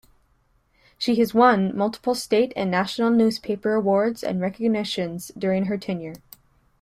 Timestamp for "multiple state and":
1.77-2.71